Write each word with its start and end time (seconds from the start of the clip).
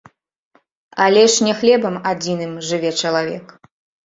Але 1.05 1.23
ж 1.33 1.45
не 1.49 1.53
хлебам 1.59 2.01
адзіным 2.13 2.57
жыве 2.71 2.91
чалавек. 3.05 3.47